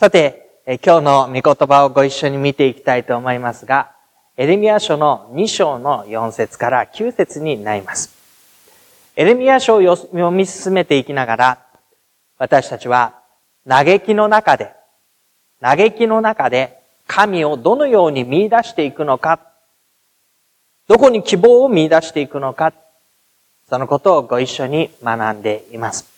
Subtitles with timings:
[0.00, 3.92] さて、今日の御言葉をご一緒に見ていきたいと思いますが、
[4.38, 8.10] エレミア書の2章の4節から9節になります。
[9.14, 11.58] エレミア書を読み進めていきながら、
[12.38, 13.20] 私たちは
[13.68, 14.72] 嘆きの中で、
[15.60, 19.38] 嘆きの中で神をどのように見出していくのか、
[20.88, 22.72] どこに希望を見出していくのか、
[23.68, 26.10] そのことをご一緒に学んでいます。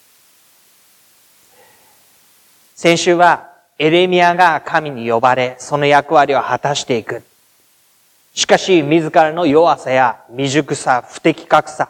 [2.75, 7.23] 先週はエレミアが神に呼ばれ、その役割を果たしていく。
[8.33, 11.89] しかし、自らの弱さや未熟さ、不適格さ、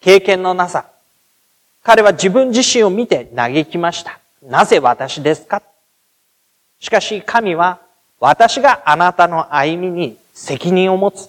[0.00, 0.86] 経験のなさ、
[1.82, 4.18] 彼は自分自身を見て嘆きました。
[4.42, 5.62] なぜ私ですか？
[6.78, 7.80] しかし、神は、
[8.20, 11.28] 私があなたの歩みに責任を持つ。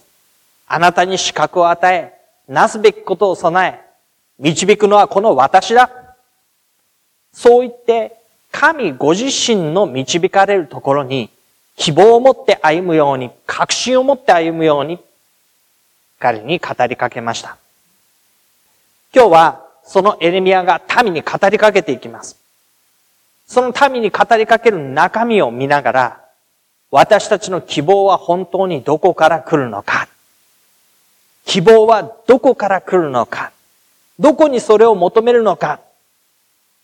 [0.68, 2.14] あなたに資格を与え、
[2.48, 3.92] なすべきことを備え、
[4.40, 5.90] 導くのはこの私だ。
[7.34, 8.21] そう言って、
[8.52, 11.30] 神ご自身の導かれるところに
[11.76, 15.00] 希望を持って歩むように、確信を持って歩むように、
[16.20, 17.58] 彼に語りかけました。
[19.14, 22.38] 今日は、そのエレミアが民に語りかけていきます。
[23.48, 26.22] その民に語りかける中身を見ながら、
[26.92, 30.08] 私たちの希望は本当にどこから来るのか。
[31.46, 33.52] 希望はどこから来るのか。
[34.20, 35.80] どこにそれを求めるのか。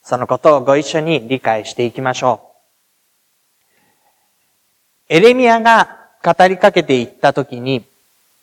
[0.08, 2.40] そのことをご一緒に理解していきましょ
[5.10, 5.14] う。
[5.14, 7.84] エレミアが語りかけていったときに、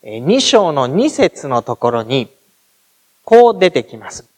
[0.03, 2.29] 2章の2節のところに、
[3.25, 4.29] こう出てきます。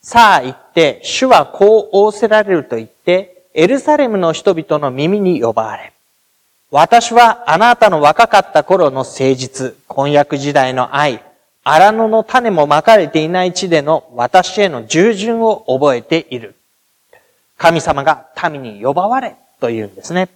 [0.00, 5.92] さあ行って、主はこう仰せられると言って、エルサレムの人々の耳に呼ばれ、
[6.72, 11.22] 私はあなたの若かった頃の誠実、婚約時代の愛、
[11.64, 16.56] 荒野の種もまかれていない地での私への従順を覚えている。
[17.56, 20.28] 神様が民に呼ばわれというんですね。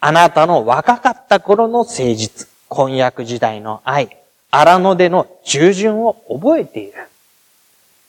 [0.00, 4.18] あなたの若かった頃の誠実、婚約時代の愛、
[4.50, 6.92] 荒野での従順を覚えている。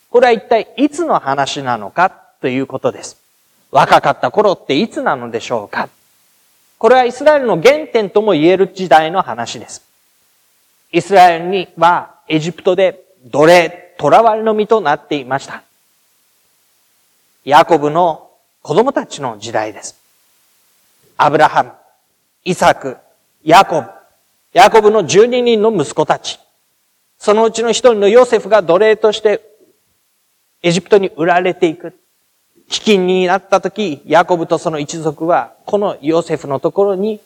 [0.10, 2.10] これは一体いつの話なのか
[2.42, 3.18] ということです。
[3.72, 5.90] 若かった頃っていつなのでしょうか
[6.78, 9.82] これはイスラエルの原点とも言える時代の話です。
[10.92, 15.64] イスラエルにはエジプトで奴隷、囚われの身となっていました。
[17.44, 18.32] ヤコブの
[18.62, 19.96] 子供たちの時代です。
[21.18, 21.72] アブラハム、
[22.44, 22.98] イサク、
[23.44, 23.88] ヤコブ、
[24.54, 26.40] ヤコブの12人の息子たち。
[27.20, 29.42] そのうちの一人のヨセフが奴隷として
[30.64, 31.94] エジプトに売られていく。
[32.70, 37.22] 危機になった時、ヤコブとその一族はこのヨセフのところに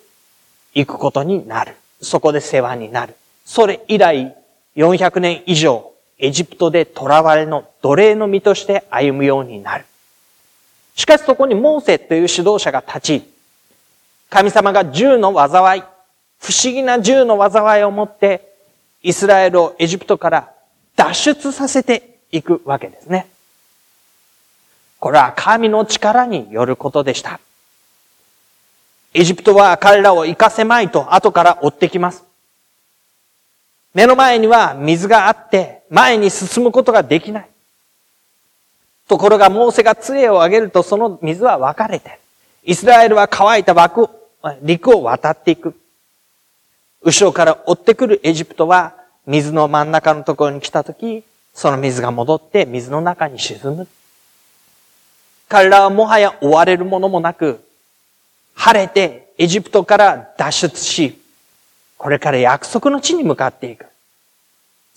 [0.74, 1.76] 行くことになる。
[2.02, 3.16] そこで世話になる。
[3.46, 4.36] それ以来、
[4.76, 9.86] 400年以上、エジプトで囚われの奴隷の身として歩むようになる。
[10.96, 13.30] しかしそこにモーセという指導者が立ち、
[14.30, 15.82] 神様が銃の災い、
[16.40, 18.54] 不思議な銃の災いを持って、
[19.02, 20.52] イスラエルをエジプトから
[20.96, 23.28] 脱出させていくわけですね。
[25.00, 27.40] これは神の力によることでした。
[29.14, 32.26] エジプトは彼らを行かせまいと後から追ってきます。
[34.00, 37.50] 目の前には水があって前に進むことができない。
[39.10, 42.18] ところがモーセが杖を上げるとその水は分かれて、
[42.64, 44.08] イスラエルは乾いた枠
[44.62, 45.76] 陸を渡っていく。
[47.04, 48.96] 後ろから追ってくるエジプトは
[49.28, 53.86] 水の真ん中のところに来たとき、その水が戻って水の中に沈む。
[55.50, 57.60] 彼らはもはや追われるものもなく、
[58.56, 61.20] 晴れてエジプトから脱出し、
[61.98, 63.89] これから約束の地に向かっていく。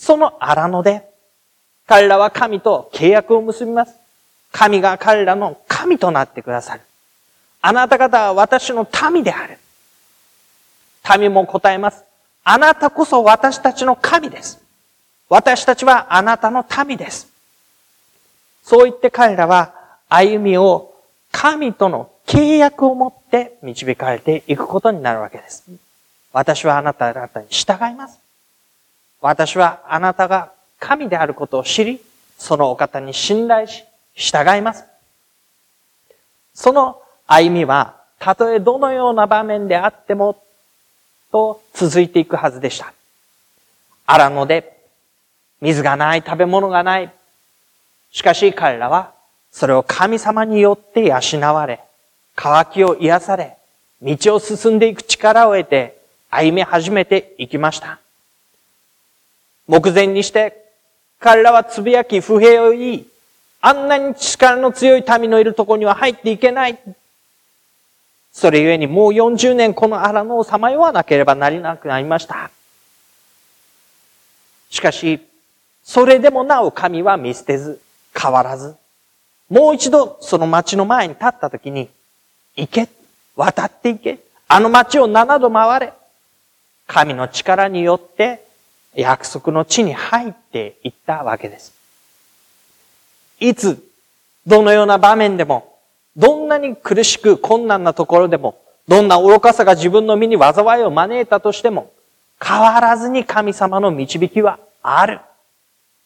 [0.03, 1.09] その荒野で、
[1.87, 3.95] 彼らは神と契約を結びます。
[4.51, 6.81] 神が彼らの神となってくださる。
[7.61, 9.59] あなた方は私の民である。
[11.21, 12.03] 民も答えます。
[12.43, 14.61] あなたこそ私たちの神です。
[15.29, 17.29] 私たちはあなたの民です。
[18.65, 19.73] そう言って彼らは
[20.09, 20.97] 歩みを
[21.31, 25.63] 神との契約を持って導かれていくことになるわけです。
[26.33, 28.22] 私はあなた方に従います。
[29.23, 32.01] 私はあなたが神であることを知り、
[32.37, 33.85] そのお方に信頼し、
[34.15, 34.85] 従います。
[36.53, 40.43] その歩みは、たとえどのような場面であっても、
[41.31, 42.93] と続いていくはずでした。
[44.07, 44.77] 荒野で、
[45.61, 47.13] 水がない、食べ物がない。
[48.11, 49.13] しかし彼らは、
[49.53, 51.81] それを神様によって養われ、
[52.35, 53.57] 渇きを癒され、
[54.03, 58.02] 道を進んでいく力を得て、歩み始めていきました。
[59.67, 60.63] 目前にして、
[61.21, 63.07] 彼らはつぶやき不平を言い、
[63.61, 66.79] あんなに力の強い民のいるところには入っていけない。
[68.33, 72.51] それゆえにもう40年この荒野をさまよわなければなりなくなりました。
[74.71, 75.21] しかし、
[75.85, 77.81] それでもなお神は見捨てず、
[78.19, 78.75] 変わらず、
[79.49, 81.89] もう一度その町の前に立った時に、
[82.57, 82.89] 行け、
[83.37, 84.19] 渡って行け、
[84.49, 85.93] あの町を七度回れ。
[86.87, 88.45] 神の力によって
[88.95, 91.73] 約束の地に入っていったわけです。
[93.41, 93.83] いつ、
[94.47, 95.77] どのような場面でも、
[96.17, 98.59] どんなに苦しく困難なところでも、
[98.89, 101.91] どんな愚かさが自分の身に災いを招いたとしても、
[102.43, 105.21] 変わらずに神様の導きはある。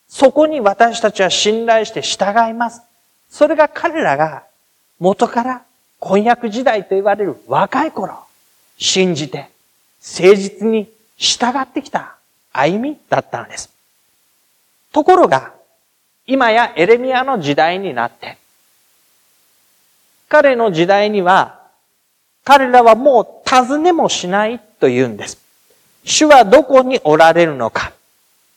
[0.09, 2.83] そこに私たちは信頼して従います。
[3.31, 4.45] それが彼らが
[5.01, 5.63] 元から
[5.99, 8.19] 婚約時代と言われる若い頃、
[8.79, 9.49] 信じて
[10.03, 12.16] 誠実に従ってきた
[12.59, 13.71] 歩みだったんです。
[14.93, 15.53] ところが、
[16.27, 18.39] 今やエレミアの時代になって、
[20.29, 21.61] 彼の時代には、
[22.45, 25.39] 彼らはもう尋ねもしないと言うんです。
[26.05, 27.93] 主はどこにおられるのか。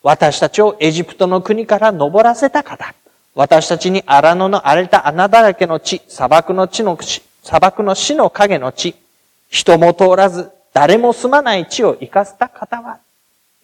[0.02, 2.94] 私たちをエジプトの国から登らせた方。
[3.34, 8.94] 私たちに荒野の荒れた穴だらけの地、砂漠の地の地砂漠の死の影の地、
[9.48, 12.98] 人も通らず、誰も住まない地を生かせた方は、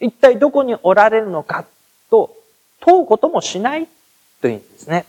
[0.01, 1.65] 一体どこにおられるのか
[2.11, 2.37] と
[2.81, 3.89] 問うこともしない
[4.41, 5.07] というんですね。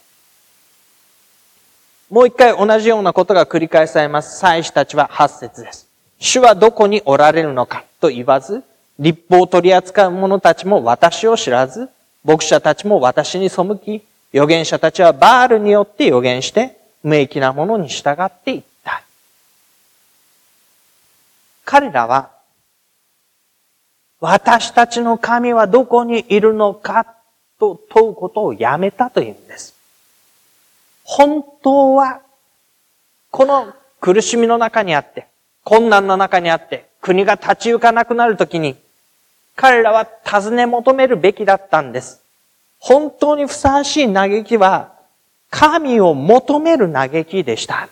[2.10, 4.40] もう一回同じようなことが繰り返されます。
[4.40, 5.88] 祭司たちは八節です。
[6.20, 8.64] 主はどこにおられるのかと言わず、
[8.98, 11.90] 立法を取り扱う者たちも私を知らず、
[12.24, 19.04] 牧者たちも私に背き、預言者たちはバールによって預言して、無益なものに従っていった。
[21.66, 22.32] 彼らは
[24.20, 27.06] 私たちの神はどこにいるのか
[27.60, 29.76] と問うことをやめたというんです。
[31.04, 32.22] 本当は、
[33.32, 35.28] この苦しみの中にあって、
[35.64, 38.76] 困難の中にあって、国が立ち行かなくなるときに、
[39.56, 42.22] 彼らは尋ね求めるべきだったんです。
[42.80, 44.94] 本当にふさわしい嘆きは、
[45.50, 47.90] 神を求める嘆きでした。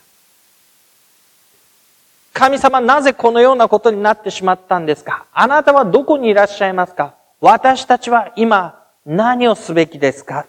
[2.36, 5.26] 神様なぜこのようなことになってしまったんですか？
[5.34, 7.16] あなたはどこにいらっしゃいますか？
[7.40, 10.46] 私たちは今何をすべきですか？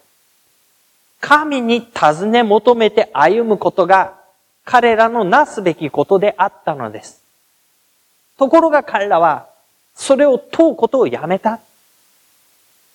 [1.21, 4.19] 神に尋ね求めて歩むことが
[4.65, 7.23] 彼らのなすべきことであったのです。
[8.37, 9.47] ところが彼らは
[9.95, 11.61] それを問うことをやめた。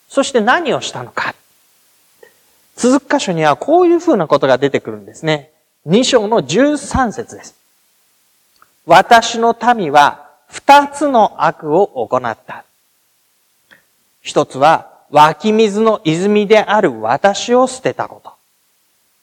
[0.10, 1.34] そして何をしたのか？
[2.76, 5.52] 続く箇所にはこういうふうなことが出てくるんですね。
[5.88, 7.61] 2章の13節です。
[8.86, 12.66] 私の民は二つの悪を行った。
[14.22, 18.32] 一つは湧き水の泉である私を捨てたこと。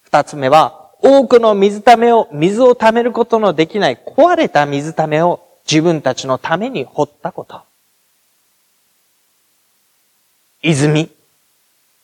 [0.03, 5.41] 二つ目は多くの水ためを、水を溜めることのできない壊れた水ためを
[5.71, 7.63] 自分たちのために掘ったこと。
[10.63, 11.11] 泉。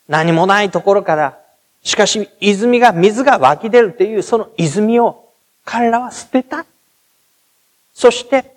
[0.08, 1.38] 何もないところから、
[1.82, 5.28] しかし泉が、水が湧き出るというその泉を
[5.64, 6.64] 彼らは捨てた。
[7.94, 8.56] そして、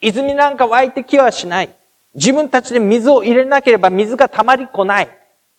[0.00, 1.74] 泉なんか湧いてきはしない。
[2.14, 5.08] 自分たちで水を入れなければ水が溜まりこない。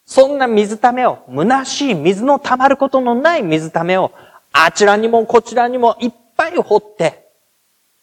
[0.05, 4.11] そんな水ためを、虚しい水の溜まることのない水ためを、
[4.51, 7.27] あちらにもこちらにもいっぱい掘って、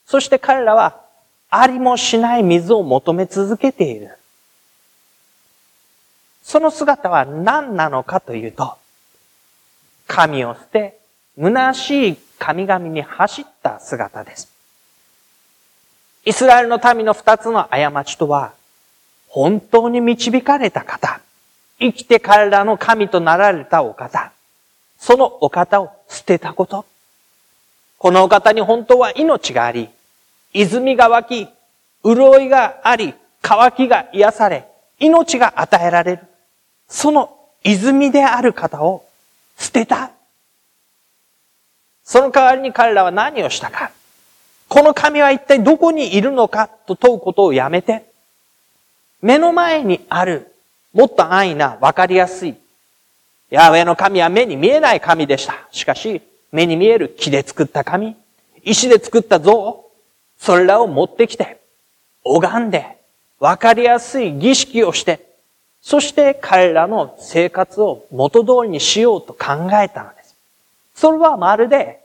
[0.07, 1.00] そして彼らは、
[1.49, 4.16] ありもしない水を求め続けている。
[6.42, 8.76] その姿は何なのかというと、
[10.07, 11.00] 神を捨て、
[11.38, 14.60] 虚しい神々に走った姿です。
[16.25, 18.53] イスラエルの民の二つの過ちとは、
[19.29, 21.21] 本当に導かれた方、
[21.79, 24.33] 生きて彼らの神となられたお方、
[24.99, 26.85] そのお方を捨てたこと。
[27.97, 29.89] このお方に本当は命があり、
[30.53, 31.49] 泉が湧き、
[32.05, 34.67] 潤いがあり、乾きが癒され、
[34.99, 36.23] 命が与えられる。
[36.89, 39.07] その泉である方を
[39.59, 40.11] 捨てた。
[42.05, 43.93] その代わりに彼らは何をしたか。
[44.71, 48.05] この神は一体どこにいるのかと問うことをやめて、
[49.21, 50.55] 目の前にある、
[50.95, 52.55] もっと安易な、わかりやすい。
[53.50, 55.57] ヤウェの神は目に見えない神でした。
[55.73, 56.23] しかし、
[56.53, 58.15] 目に見える木で作った神、
[58.62, 59.87] 石で作った像、
[60.39, 61.61] それらを持ってきて、
[62.23, 62.97] 拝んで、
[63.41, 65.27] わかりやすい儀式をして、
[65.83, 70.37] そして彼らの生活を元通りにしようと考えたのです。
[70.95, 72.00] それはまるで、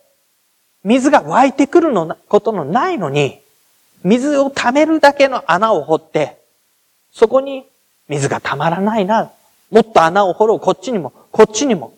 [0.86, 3.42] 水が湧いてくるのことのないのに、
[4.04, 6.38] 水を溜めるだけの穴を掘って、
[7.12, 7.65] そこに
[8.08, 9.32] 水が溜まらないな。
[9.72, 10.60] もっと穴を掘ろう。
[10.60, 11.94] こっちにも、こっちにも。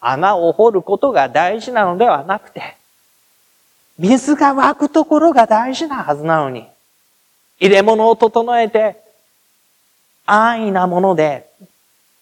[0.00, 2.76] 穴を掘ることが大事なのではなくて、
[3.98, 6.66] 水が湧くところが大事なはずなのに、
[7.60, 8.96] 入れ物を整えて、
[10.24, 11.50] 安易なもので、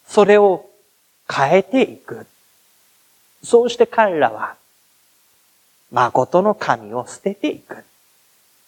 [0.09, 0.69] それを
[1.33, 2.27] 変えていく。
[3.45, 4.57] そうして彼らは、
[5.93, 7.85] 誠の神を捨てていく。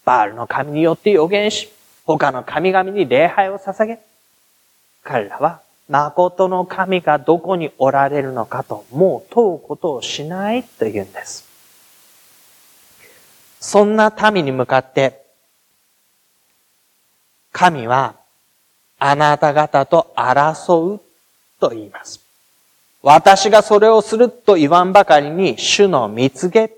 [0.05, 1.71] バールの神によって予言し、
[2.05, 3.99] 他の神々に礼拝を捧げ、
[5.03, 11.45] 彼らは誠の神がどこにおられるのかと、もう問うことをしないというんです。
[13.61, 15.25] そんな民に向かって、
[17.53, 18.17] 神は
[18.99, 21.01] あなた方と争う
[21.61, 22.21] と言います。
[23.03, 26.73] 私がそれをすると言わんばかりに主の蜜げ、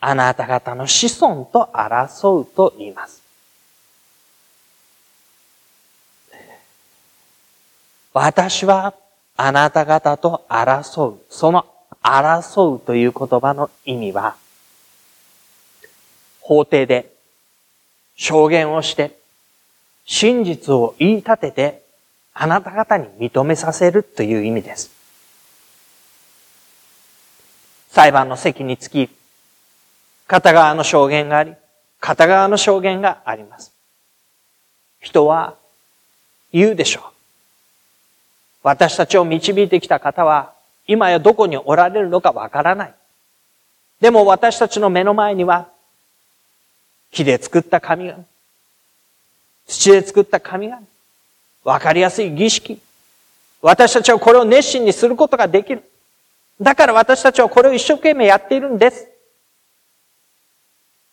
[0.00, 3.22] あなた方の子孫と争うと言います。
[8.12, 8.94] 私は
[9.36, 11.20] あなた方と争う。
[11.28, 11.66] その
[12.02, 14.36] 争うという言葉の意味は、
[16.40, 17.12] 法廷で
[18.16, 19.18] 証言をして、
[20.06, 21.82] 真実を言い立てて、
[22.34, 24.90] あなた方に認めさせるという意味です。
[27.90, 29.10] 裁判の席につき、
[30.30, 31.54] 片側の証言があり、
[31.98, 33.72] 片側の証言があります。
[35.00, 35.56] 人は
[36.52, 37.02] 言うでしょう。
[38.62, 40.52] 私たちを導いてきた方は、
[40.86, 42.94] 今やどこにおられるのかわからない。
[44.00, 45.66] でも私たちの目の前には、
[47.10, 48.24] 木で作った神々、
[49.66, 50.80] 土で作った神々、
[51.64, 52.80] わかりやすい儀式、
[53.62, 55.82] 私たちはこれを熱心にすることができる。
[56.60, 59.08] だから私たちはこれを一生懸命やっているんです。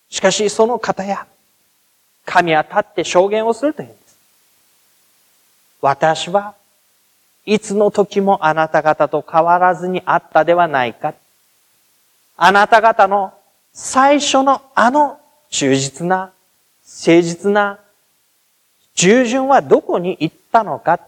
[0.10, 1.28] しかしその方や、
[2.26, 4.18] 神は立って証言をするというんです。
[5.82, 6.56] 私は
[7.46, 11.14] いつの時もあなた方と変わらずにあったではないか。
[12.36, 13.34] あなた方の
[13.74, 16.32] 最初のあの忠実な、
[16.86, 17.80] 誠実な
[18.96, 21.00] 従順はどこに行ったのか。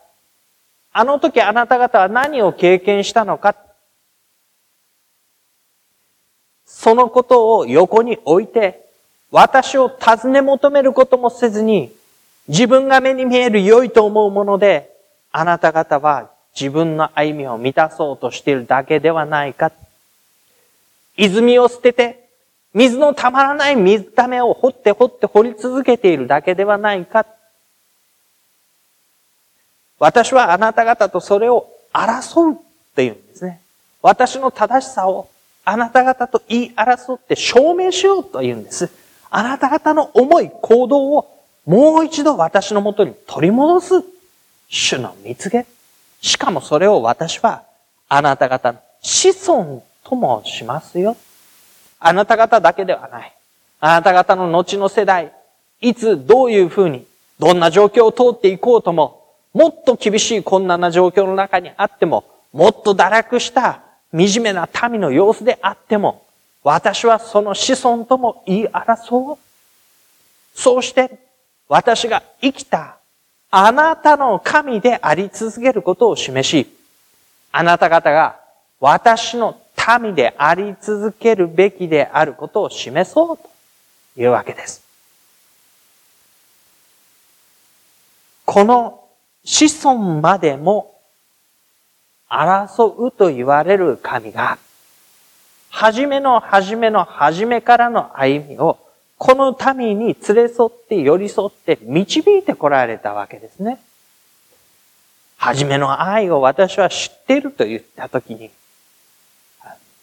[0.93, 3.55] あの時あなた方は何を経験したのか。
[6.65, 8.88] そのことを横に置いて、
[9.31, 11.91] 私を尋ね求めることもせずに、
[12.47, 14.91] 自分が目に見える良いと思うもので、
[15.31, 19.71] あなた方は自分の歩みを満たそうとしているだけではないか。
[21.15, 22.27] 泉を捨てて、
[22.73, 27.25] 水のたまらない水ためを掘って掘って掘り続けているだけではないか。
[29.99, 32.57] 私はあなた方とそれを争うっ
[32.95, 33.61] ていうんですね。
[34.01, 35.29] 私の正しさを
[35.65, 38.89] あなた方と言い争って証明しようというんです。
[39.31, 44.03] あなた方の思い、行動をもう一度私のもとに取り戻す。
[44.69, 45.65] 主の蜜げ。
[46.21, 47.63] しかもそれを私は
[48.07, 51.15] あなた方の子孫ともしますよ。
[51.99, 53.33] あなた方だけではない。
[53.79, 55.31] あなた方の後の世代、
[55.81, 57.05] いつどういうふうに、
[57.39, 63.81] どんな状況を通っていこうとも、もっと厳しい困難な状況の中にあっても、もっと堕落した
[64.11, 66.25] 惨めな民の様子であっても、
[66.63, 69.37] 私はその子孫とも言い争う。
[70.53, 71.19] そうして、
[71.67, 72.97] 私が生きた
[73.51, 76.67] あなたの神であり続けることを示し、
[77.51, 78.39] あなた方が
[78.79, 79.59] 私の
[80.01, 83.49] 民であり続けるべきであることを示そうと
[84.17, 84.83] いうわけです。
[88.45, 89.03] この
[89.43, 90.99] 子孫までも
[92.29, 94.59] 争うと言われる神が、
[95.69, 98.79] 初めの初めの初めからの歩みを
[99.17, 103.79] この民に連れ添って寄り添って導いてこられたわけですね。
[105.37, 108.49] 初めの愛を私は知っていると言ったときに、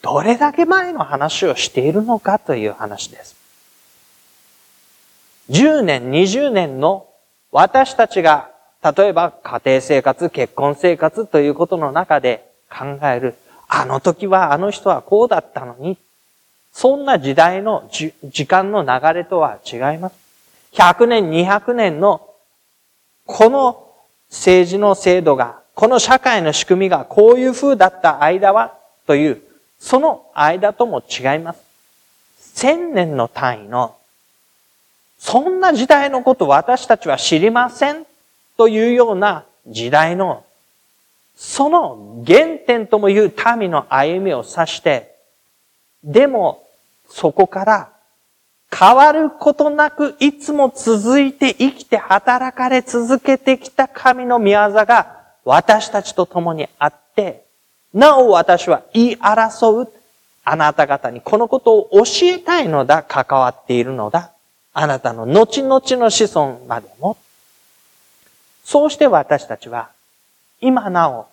[0.01, 3.35] どれだけ前の話をしているのかという話です。
[5.49, 7.07] 10年、20年の
[7.51, 8.49] 私たちが、
[8.83, 13.35] 例えば家庭生活、結婚生活ということの中で考える、
[13.67, 15.97] あの時はあの人はこうだったのに
[16.71, 20.15] そんな時代の時間の流れとは違います。
[20.73, 22.29] 100年、200年の
[23.25, 23.91] この
[24.29, 29.41] 政治の制度が、この社会の仕組みがこういう風だった間は、という、
[29.79, 31.59] その間とも違います。
[32.53, 33.95] 千年の単位の、
[35.19, 38.05] そんな時代のこと私たちは知りません
[38.55, 40.43] というような時代の、
[41.37, 45.15] その原点ともいう民の歩みを指して、
[46.03, 46.67] でも
[47.07, 47.89] そこから
[48.75, 55.15] 変わることなくいつも続いて生きて働かれ続けてきた神の御業が
[55.45, 57.45] 私たちと共にあって、
[57.93, 59.93] なお私は言い争う。
[60.49, 64.31] あなた方にこのことを教えたいのだ、関わっているのだ。
[64.73, 67.17] あなたの後々の子孫までも。
[68.63, 69.89] そうして私たちは、
[70.61, 71.27] 今なお、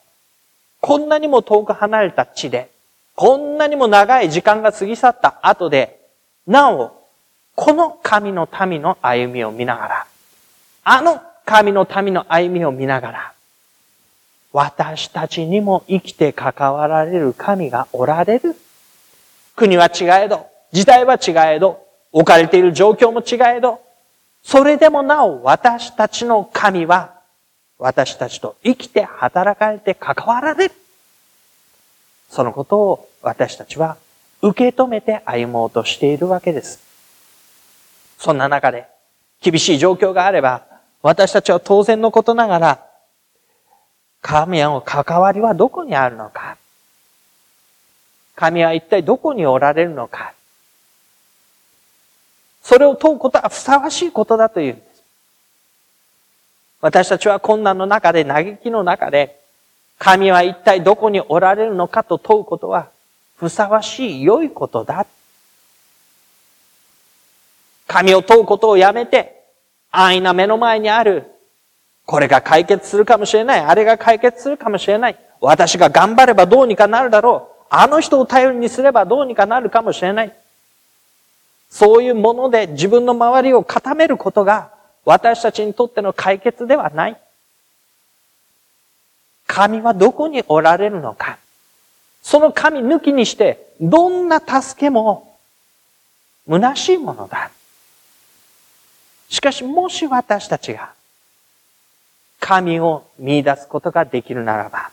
[0.80, 2.70] こんなにも遠く離れた地で、
[3.14, 6.00] こんなにも長い時間が過ぎ去った後で、
[6.46, 6.92] なお、
[7.54, 10.06] この神の民の歩みを見ながら、
[10.84, 13.32] あの神の民の歩みを見ながら、
[14.52, 18.56] 私たちにも生きて関わられる神がおられる。
[19.56, 23.80] 国は違えど、時代は違えど、置かれている状況も違えど、
[24.42, 27.13] それでもなお私たちの神は、
[27.78, 30.74] 私たちと生きて働かれて関わられる。
[32.28, 33.96] そのことを私たちは
[34.42, 36.82] 受け止めて歩もうとしているわけです。
[38.18, 38.86] そんな中で、
[39.40, 40.64] 厳しい状況があれば、
[41.02, 42.86] 私たちは当然のことながら、
[44.24, 46.56] 神への関わりはどこにあるのか
[48.36, 50.32] 神は一体どこにおられるのか
[52.62, 54.82] それを問うことはふさわしいことだという。
[56.84, 59.40] 私たちは困難の中で、嘆きの中で、
[59.98, 62.88] 神は一体どこにおられるのかと問うことは、
[63.36, 65.06] ふさわしい良いことだ。
[67.86, 69.46] 神を問うことをやめて、
[69.90, 71.30] 安易な目の前にある、
[72.04, 80.34] これが解決するかもしれない、あれが解決するかもしれない、私が頑張ればどうにかなるだろう、あの人を頼りにすればどうにかなるかもしれない。
[81.70, 84.73] そういうもので自分の周りを固めることが
[85.04, 87.16] 私たちにとっての解決ではない。
[89.46, 91.38] 神はどこにおられるのか。
[92.22, 95.36] その神抜きにして、どんな助けも
[96.48, 97.50] 虚しいものだ。
[99.28, 100.92] しかし、もし私たちが
[102.40, 104.90] 神を見出すことができるならば、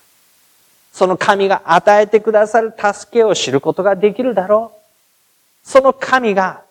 [0.91, 5.67] その神が与えてくださる助けを知ることができるだろう。
[5.67, 6.63] その神が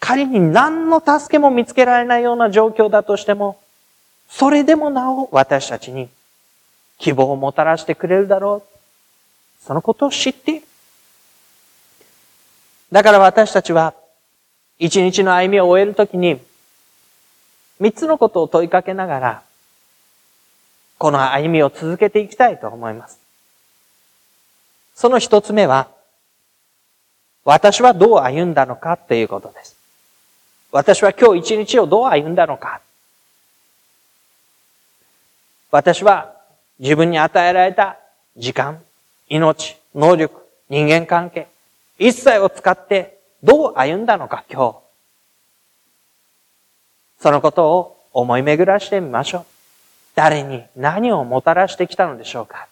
[0.00, 3.60] 仮に何の助けも見つけられないような状況だとしても、
[4.28, 6.08] それでもなお私たちに
[6.98, 9.64] 希望をもたらしてくれるだろう。
[9.64, 10.66] そのことを知っている。
[12.90, 13.94] だから私たちは、
[14.78, 16.40] 一日の歩みを終えるときに、
[17.78, 19.42] 三つのことを問いかけながら、
[20.98, 23.18] この歩みを続けていきたいと思います。
[24.94, 25.88] その一つ目は、
[27.44, 29.79] 私はどう歩んだのかということです。
[30.72, 32.80] 私は今日一日をどう歩んだのか。
[35.70, 36.34] 私は
[36.78, 37.98] 自分に与えられた
[38.36, 38.80] 時間、
[39.28, 41.48] 命、能力、人間関係、
[41.98, 44.78] 一切を使ってどう歩んだのか今日。
[47.20, 49.46] そのことを思い巡らしてみましょう。
[50.14, 52.68] 誰に何をもたらしてきたのでしょうか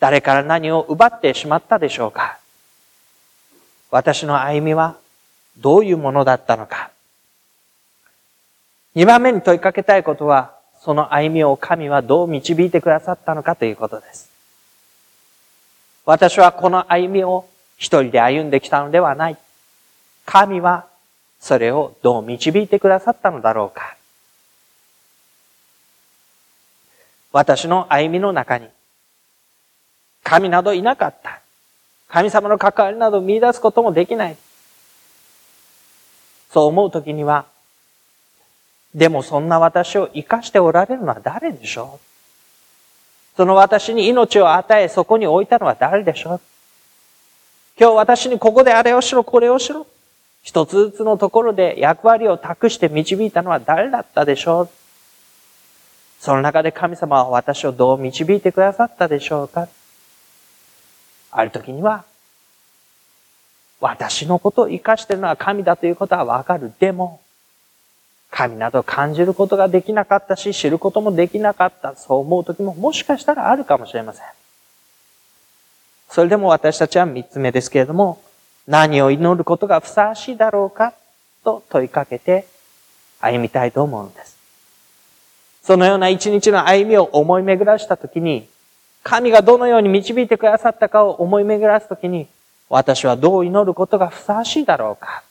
[0.00, 2.38] 誰から何を奪ってしまったでしょうか
[3.90, 4.96] 私の歩みは
[5.58, 6.90] どういうものだったのか
[8.96, 14.30] 二番目に問いかけたいことは、その歩みを神はどう導いてくださったのかということです。
[16.06, 19.36] 私はこの歩みを一人で歩んできたのではない。
[20.24, 20.86] 神は
[21.38, 23.96] それをどう導いてくださったのだろうか。
[27.32, 28.66] 私の歩みの中に、
[30.24, 31.42] 神などいなかった。
[32.08, 34.38] 神様の関わりなど見出すこともできない。
[36.50, 37.44] そう思うときには、
[38.96, 43.36] でもそんな私を生かしておられるのは誰でしょう？
[43.36, 46.40] その私に命を与え、そこに置いたのは誰でしょう？
[47.78, 49.86] 今日私にここであれをしろ、これをしろ。
[50.42, 54.70] 一つずつのところで役割を託して導いたのは誰だったでしょう？
[56.18, 59.68] その中で神様は私をどう導いてくださったでしょうか？
[61.30, 62.04] ある時には、
[63.78, 66.72] 私のことを生かしてるのは神だということはわかる。
[66.78, 67.20] でも、
[68.36, 71.96] 神など感じることができなかったし、知ることもできなかった。
[71.96, 74.26] そう思う時ももしかしたらあるかもしれません。
[76.10, 78.20] それでも私たちは三つ目ですけれども、
[78.68, 80.92] 何を祈ることがふさわしいだろうか？
[81.44, 82.46] と問いかけて
[83.20, 84.36] 歩みたいと思うんです。
[85.62, 88.46] そのような一日の歩みを思い巡らしたときに、
[89.02, 92.26] 神がどのように導いてくださったかを思い巡らすときに、
[92.68, 95.22] 私はどう祈ることがふさわしいだろうか？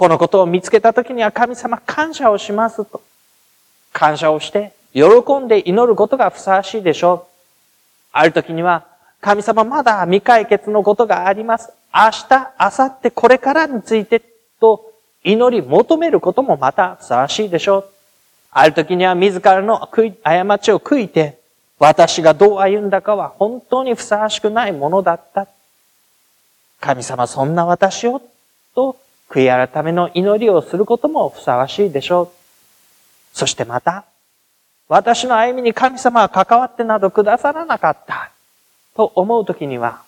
[0.00, 3.02] このことを見つけた時には神様感謝をしますと。
[3.92, 5.04] 感謝をして、喜
[5.38, 7.30] んで祈ることがふさわしいでしょう。
[8.10, 8.86] ある時には、
[9.20, 11.70] 神様まだ未解決のことがあります。
[11.94, 14.22] 明日、明後日、これからについて
[14.58, 14.90] と
[15.22, 17.84] 祈り求めることもまたふさわしいでしょう。
[18.52, 21.38] ある時には自らの過ちを悔いて、
[21.78, 25.46] 私がどう歩んだかは本当にふさわしくないものだった。
[26.80, 28.22] 神様そんな私を
[28.74, 28.96] と
[29.30, 32.28] 悔い改めの祈りをすることもふさわしいでしょう。
[33.32, 34.04] そしてまた、
[34.88, 38.32] 私の歩みに神様は関わってなどくださらなかった
[38.96, 40.02] と思うときには、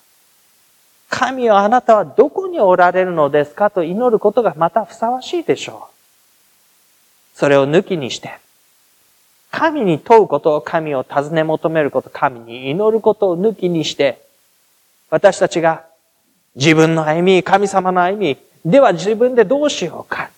[1.08, 7.38] 神よあなたはどこにおられるのですかと祈ることがまたふさわしいでしょう。
[7.38, 8.40] それを抜きにして、
[9.52, 14.20] 神に問うことを神を尋ね求めること、神に祈ることを抜きにして、
[15.11, 15.85] 私たちが
[16.56, 20.31] 自分の歩み、神様の歩み、では自分でどうしようか。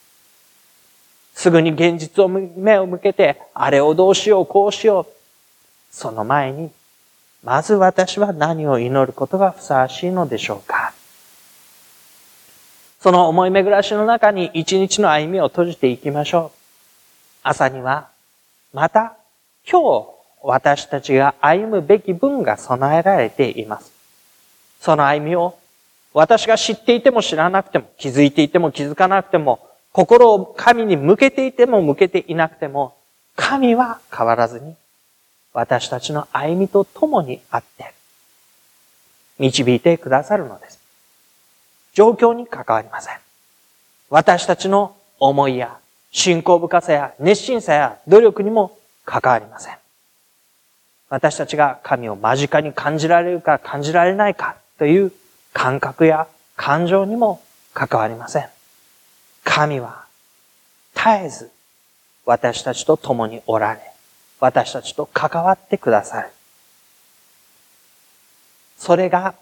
[1.35, 5.07] すぐに現実を目を向けて、あれをどうしよう、こうしよう。
[5.91, 6.71] その前に、
[7.43, 10.95] まず私は何を祈ることがふさわしいのでしょうか。
[13.01, 16.59] その思い巡らしの中に一日の歩みを閉じていきましょう。
[17.43, 18.09] 朝には、
[18.73, 19.17] また
[19.71, 20.09] 今日
[20.43, 23.93] 私たちが歩むべき分が備えられています。
[24.81, 25.59] その歩みを
[26.15, 32.97] 私が知っていても知らなくても、気づいていても気づかなくても、心を神に向けていても向けていなくても、
[33.35, 34.77] 神は変わらずに、
[35.53, 37.93] 私たちの歩みと共にあって、
[39.41, 40.79] 導いてくださるのです。
[41.95, 43.17] 状況に関わりません。
[44.09, 45.79] 私たちの思いや
[46.13, 49.77] 信仰深さや熱心さや努力にも関わりません。
[51.09, 55.13] 私たちが神を間近に感じられるか感じられないかという
[55.55, 58.49] 感覚や感情にも関わりません。
[59.45, 60.05] 神は
[60.95, 61.51] 絶えず
[62.27, 63.81] 私たちと共におられ、
[64.41, 66.29] 私たちと関わってくださる。
[68.77, 69.35] それが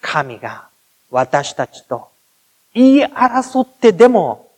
[0.00, 0.66] 神が
[1.10, 2.08] 私たちと
[2.74, 4.50] 言い争ってでも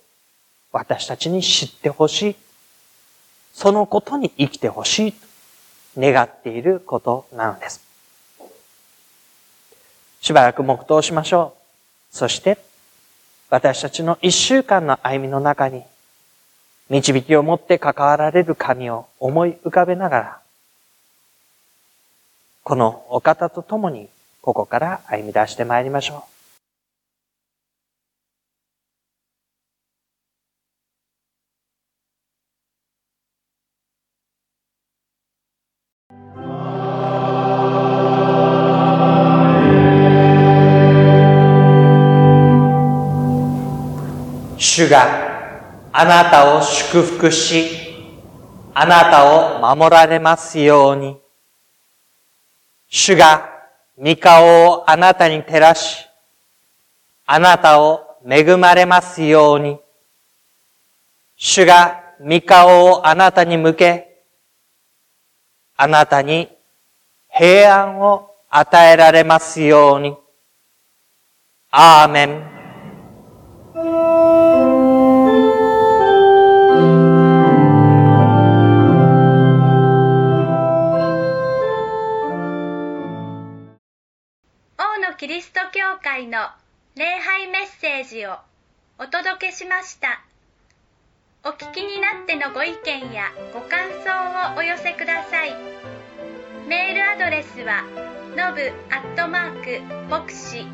[0.73, 2.37] 私たちに知ってほしい。
[3.53, 5.19] そのことに生きてほしいと
[5.99, 7.90] 願っていることなのです。
[10.21, 11.55] しばらく黙祷しましょ
[12.13, 12.17] う。
[12.17, 12.59] そして、
[13.49, 15.83] 私たちの一週間の歩みの中に、
[16.89, 20.41] 導きを持って関わられる神を思い浮かべながら、
[22.63, 24.09] このお方と共に、
[24.43, 26.40] ここから歩み出してまいりましょう。
[44.81, 45.61] 主が
[45.93, 47.93] あなたを祝福し、
[48.73, 51.19] あなたを守られますように。
[52.89, 53.47] 主が
[53.99, 56.07] 御顔をあなたに照らし、
[57.27, 59.79] あなたを恵まれますように。
[61.37, 64.23] 主が御顔をあなたに向け、
[65.77, 66.49] あなたに
[67.29, 70.17] 平安を与えられますように。
[71.71, 74.70] アーメン。
[86.21, 86.39] 会の
[86.97, 88.37] 礼拝メッセージを
[88.99, 90.23] お届けしました。
[91.45, 95.57] お聞きになってのご意見やご感想をお寄せください。
[96.69, 97.85] メールアドレスは
[98.37, 99.81] のぶアットマーク
[100.11, 100.67] 牧師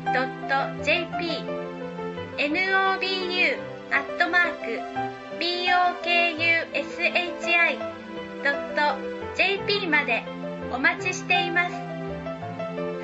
[0.83, 1.45] .jp
[2.37, 3.57] nobu
[3.89, 4.81] アットマーク
[9.39, 10.25] bokushi.jp まで
[10.73, 11.75] お待ちしています。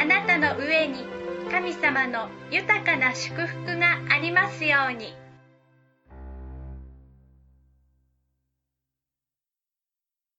[0.02, 1.13] あなたの上に
[1.54, 5.23] 神様の豊かな祝福がありますように。